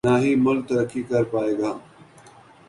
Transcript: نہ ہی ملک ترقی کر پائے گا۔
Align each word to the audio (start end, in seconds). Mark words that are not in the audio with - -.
نہ 0.07 0.13
ہی 0.21 0.31
ملک 0.45 0.63
ترقی 0.69 1.01
کر 1.09 1.23
پائے 1.31 1.53
گا۔ 1.59 1.71